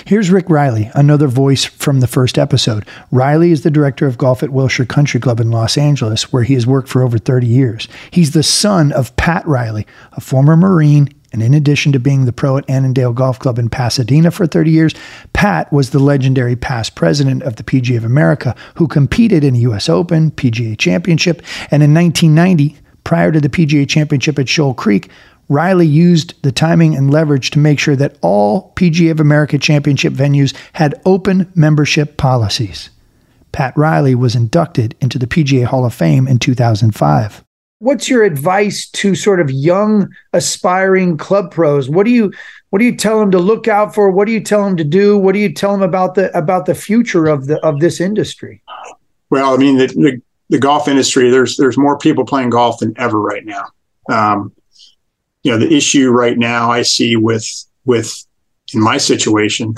[0.05, 2.85] Here's Rick Rielly, another voice from the first episode.
[3.11, 6.53] Rielly is the director of golf at Wilshire Country Club in Los Angeles, where he
[6.55, 7.87] has worked for over 30 years.
[8.11, 12.33] He's the son of Pat Rielly, a former Marine, and in addition to being the
[12.33, 14.95] pro at Annandale Golf Club in Pasadena for 30 years,
[15.33, 19.61] Pat was the legendary past president of the PGA of America, who competed in the
[19.61, 25.09] US Open, PGA Championship, and in 1990 Prior to the PGA Championship at Shoal Creek,
[25.49, 30.11] Rielly used the timing and leverage to make sure that all PGA of America championship
[30.11, 32.89] venues had open membership policies.
[33.51, 37.43] Pat Rielly was inducted into the PGA Hall of Fame in 2005.
[37.77, 41.87] What's your advice to sort of young aspiring club pros?
[41.87, 42.33] What do you
[42.71, 44.09] what do you tell them to look out for?
[44.09, 45.17] What do you tell them to do?
[45.17, 48.63] What do you tell them about the about the future of the of this industry?
[49.29, 52.93] Well, I mean, the, the the golf industry, there's there's more people playing golf than
[52.97, 53.65] ever right now.
[54.09, 54.53] Um,
[55.43, 57.45] you know, the issue right now I see with
[57.85, 58.25] with
[58.73, 59.73] in my situation,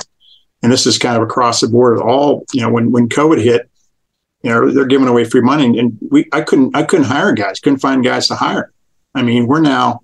[0.63, 1.99] and this is kind of across the board.
[1.99, 3.69] All you know, when when COVID hit,
[4.43, 7.59] you know, they're giving away free money, and we I couldn't I couldn't hire guys,
[7.59, 8.71] couldn't find guys to hire.
[9.15, 10.01] I mean, we're now,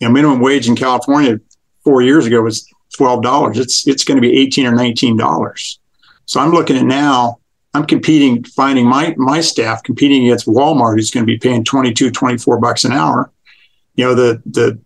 [0.00, 1.38] you know, minimum wage in California
[1.84, 3.58] four years ago was twelve dollars.
[3.58, 5.78] It's it's going to be eighteen or nineteen dollars.
[6.24, 7.40] So I'm looking at now
[7.74, 12.10] I'm competing, finding my my staff competing against Walmart, who's going to be paying 22,
[12.10, 13.32] 24 bucks an hour.
[13.94, 14.78] You know, the the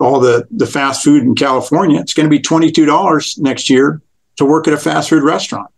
[0.00, 4.00] all the the fast food in California, it's going to be $22 next year
[4.36, 5.70] to work at a fast food restaurant.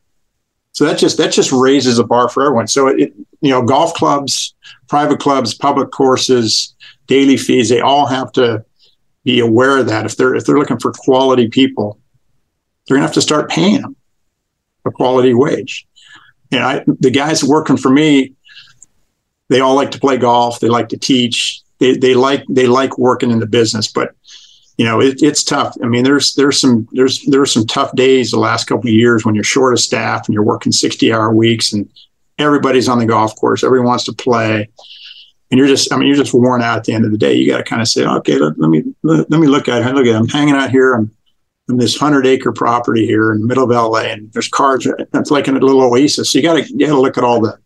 [0.72, 2.68] So that just that just raises the bar for everyone.
[2.68, 4.54] So it you know, golf clubs,
[4.88, 6.74] private clubs, public courses,
[7.06, 8.64] daily fees, they all have to
[9.24, 10.06] be aware of that.
[10.06, 11.98] If they're if they're looking for quality people,
[12.86, 13.96] they're gonna have to start paying them
[14.84, 15.86] a quality wage
[16.54, 18.32] you know, I, the guys working for me,
[19.48, 20.60] they all like to play golf.
[20.60, 21.60] They like to teach.
[21.80, 24.14] They, they like they like working in the business, but
[24.78, 25.76] you know it, it's tough.
[25.82, 29.24] I mean, there's there's some there's there's some tough days the last couple of years
[29.24, 31.90] when you're short of staff and you're working 60 hour weeks and
[32.38, 33.64] everybody's on the golf course.
[33.64, 34.68] Everyone wants to play,
[35.50, 37.34] and you're just I mean you're just worn out at the end of the day.
[37.34, 39.82] You got to kind of say, okay, let, let me let, let, me look at
[39.82, 39.92] it.
[39.92, 40.16] Look at it.
[40.16, 40.94] I'm hanging out here.
[40.94, 41.10] I'm
[41.66, 44.86] this hundred acre property here in the middle of LA, and there's cars.
[44.86, 46.30] It's like a little oasis.
[46.30, 47.58] So you got to you got to look at all the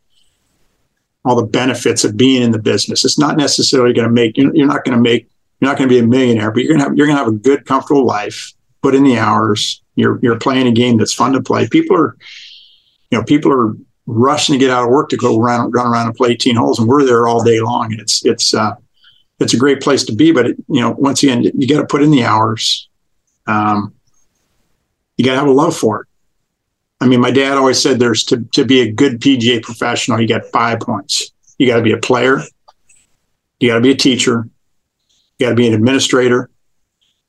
[1.24, 3.04] all the benefits of being in the business.
[3.04, 5.28] It's not necessarily going to make you're not going to make
[5.60, 7.24] you're not going to be a millionaire, but you're going to have you're going to
[7.24, 8.52] have a good, comfortable life.
[8.80, 9.82] Put in the hours.
[9.96, 11.68] You're you're playing a game that's fun to play.
[11.68, 12.16] People are,
[13.10, 13.74] you know, people are
[14.06, 16.88] rushing to get out of work to go run around and play 18 holes, and
[16.88, 17.92] we're there all day long.
[17.92, 18.76] And it's it's uh,
[19.40, 20.30] it's a great place to be.
[20.30, 22.87] But it, you know, once again, you got to put in the hours.
[23.48, 23.94] Um,
[25.16, 26.06] you got to have a love for it.
[27.00, 30.28] I mean, my dad always said there's to to be a good PGA professional, you
[30.28, 31.32] got five points.
[31.58, 32.40] You got to be a player.
[33.60, 34.48] You got to be a teacher.
[35.38, 36.50] You got to be an administrator.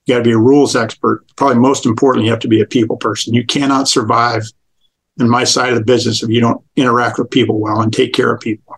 [0.05, 1.26] You got to be a rules expert.
[1.36, 3.34] Probably most importantly, you have to be a people person.
[3.34, 4.43] You cannot survive
[5.20, 8.13] in my side of the business if you don't interact with people well and take
[8.13, 8.76] care of people.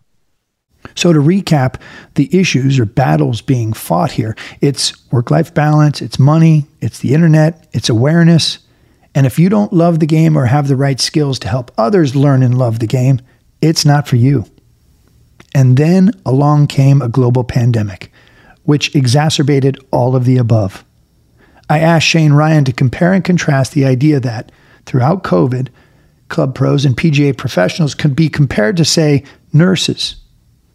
[0.96, 1.80] So, to recap,
[2.16, 7.14] the issues or battles being fought here it's work life balance, it's money, it's the
[7.14, 8.60] internet, it's awareness.
[9.14, 12.16] And if you don't love the game or have the right skills to help others
[12.16, 13.20] learn and love the game,
[13.62, 14.46] it's not for you.
[15.54, 18.12] And then along came a global pandemic,
[18.64, 20.86] which exacerbated all of the above.
[21.70, 24.52] I asked Shane Ryan to compare and contrast the idea that
[24.86, 25.70] throughout COVID,
[26.30, 29.24] club pros and PGA professionals can be compared to, say,
[29.54, 30.16] nurses.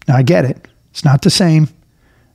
[0.08, 1.68] Now, I get it, it's not the same.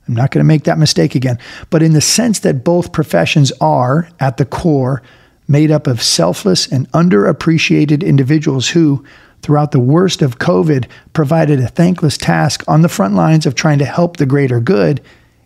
[0.08, 1.38] I'm not going to make that mistake again.
[1.70, 5.02] But in the sense that both professions are, at the core,
[5.48, 9.04] made up of selfless and underappreciated individuals who,
[9.42, 13.78] throughout the worst of COVID, provided a thankless task on the front lines of trying
[13.78, 15.00] to help the greater good,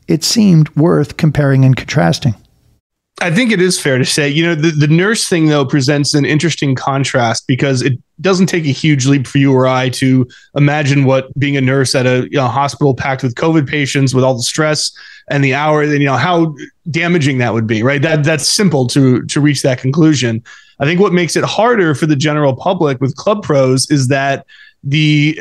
[0.08, 2.34] it seemed worth comparing and contrasting.
[3.20, 6.12] I think it is fair to say, you know, the, the nurse thing though presents
[6.12, 10.28] an interesting contrast because it doesn't take a huge leap for you or I to
[10.54, 14.22] imagine what being a nurse at a you know, hospital packed with COVID patients with
[14.22, 14.92] all the stress
[15.28, 16.54] and the hour, and you know how
[16.90, 18.00] damaging that would be, right?
[18.02, 20.44] That that's simple to to reach that conclusion.
[20.78, 24.46] I think what makes it harder for the general public with club pros is that
[24.84, 25.36] the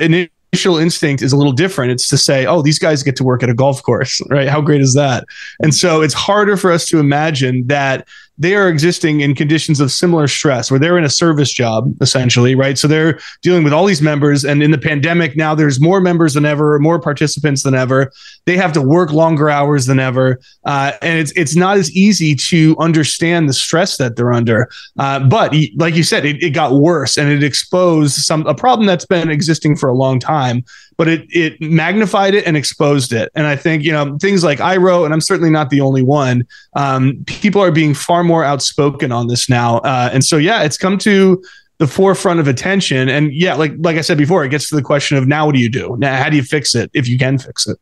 [0.55, 1.91] initial instinct is a little different.
[1.91, 4.47] It's to say, oh, these guys get to work at a golf course, right?
[4.47, 5.25] How great is that?
[5.61, 8.07] And so it's harder for us to imagine that
[8.37, 12.55] they are existing in conditions of similar stress where they're in a service job essentially
[12.55, 12.77] right?
[12.77, 16.33] So they're dealing with all these members and in the pandemic now there's more members
[16.33, 18.11] than ever more participants than ever.
[18.45, 22.35] They have to work longer hours than ever uh, and it's it's not as easy
[22.35, 24.69] to understand the stress that they're under.
[24.97, 28.85] Uh, but like you said it, it got worse and it exposed some a problem
[28.85, 30.63] that's been existing for a long time
[30.97, 33.31] but it it magnified it and exposed it.
[33.35, 36.47] And I think you know things like Iro, and I'm certainly not the only one.
[36.75, 40.77] Um, people are being far more outspoken on this now, uh, and so yeah, it's
[40.77, 41.43] come to
[41.77, 43.09] the forefront of attention.
[43.09, 45.55] And yeah, like like I said before, it gets to the question of now what
[45.55, 45.95] do you do?
[45.97, 47.77] Now how do you fix it if you can fix it?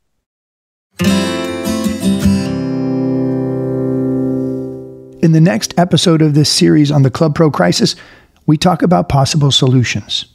[5.23, 7.95] In the next episode of this series on the Club Pro crisis,
[8.45, 10.32] we talk about possible solutions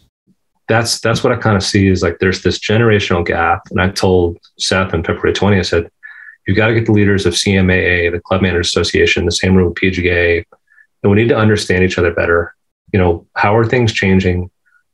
[0.69, 3.63] that's that's what I kind of see is like there's this generational gap.
[3.71, 5.91] And I told Seth in February 20, I said,
[6.47, 9.69] you've got to get the leaders of CMAA, the Club Managers Association, the same room
[9.69, 10.45] with PGA,
[11.03, 12.55] and we need to understand each other better.
[12.93, 14.51] You know, how are things changing?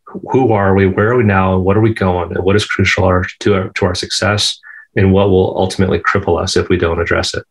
[0.07, 0.87] Who are we?
[0.87, 1.59] Where are we now?
[1.59, 2.35] What are we going?
[2.35, 4.59] And what is crucial to our, to our success?
[4.97, 7.45] And what will ultimately cripple us if we don't address it?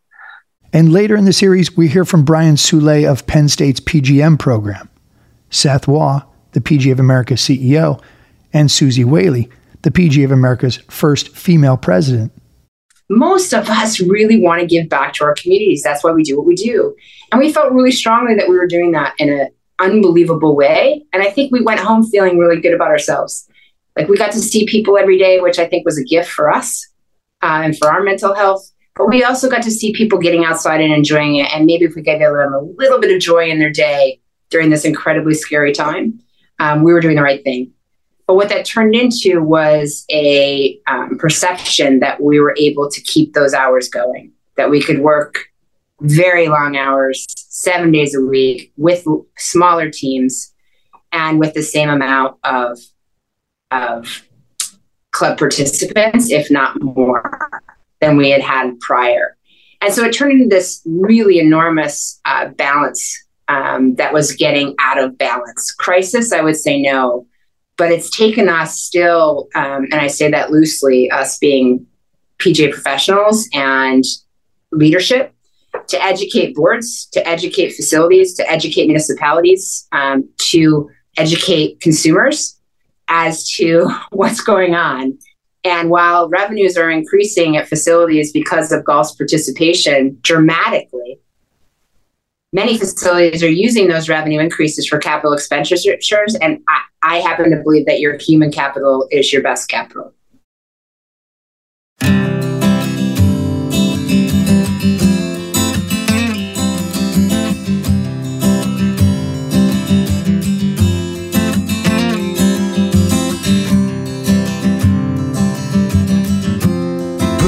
[0.72, 4.88] And later in the series, we hear from Brian Soule of Penn State's PGM program,
[5.50, 6.22] Seth Waugh,
[6.52, 8.02] the PGA of America CEO,
[8.54, 9.50] and Suzy Whaley,
[9.82, 12.32] the PGA of America's first female president.
[13.10, 15.82] Most of us really want to give back to our communities.
[15.82, 16.96] That's why we do what we do.
[17.30, 19.48] And we felt really strongly that we were doing that in an
[19.78, 21.04] unbelievable way.
[21.12, 23.46] And I think we went home feeling really good about ourselves.
[23.94, 26.50] Like we got to see people every day, which I think was a gift for
[26.50, 26.88] us
[27.42, 28.70] uh, and for our mental health.
[28.96, 31.52] But we also got to see people getting outside and enjoying it.
[31.52, 34.70] And maybe if we gave them a little bit of joy in their day during
[34.70, 36.20] this incredibly scary time,
[36.60, 37.73] um, we were doing the right thing.
[38.26, 43.34] But what that turned into was a um, perception that we were able to keep
[43.34, 45.46] those hours going, that we could work
[46.00, 49.06] very long hours, seven days a week with
[49.36, 50.52] smaller teams
[51.12, 52.78] and with the same amount of,
[53.70, 54.26] of
[55.12, 57.50] club participants, if not more,
[58.00, 59.36] than we had had prior.
[59.80, 64.98] And so it turned into this really enormous uh, balance um, that was getting out
[64.98, 65.72] of balance.
[65.72, 67.26] Crisis, I would say no
[67.76, 71.86] but it's taken us still, um, and I say that loosely, us being
[72.38, 74.04] PGA professionals and
[74.70, 75.32] leadership
[75.88, 82.58] to educate boards, to educate facilities, to educate municipalities, um, to educate consumers
[83.08, 85.18] as to what's going on.
[85.64, 91.18] And while revenues are increasing at facilities because of golf's participation dramatically,
[92.54, 96.36] many facilities are using those revenue increases for capital expenditures.
[96.36, 100.14] And I, I happen to believe that your human capital is your best capital.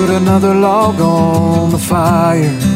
[0.08, 2.75] another log on the fire.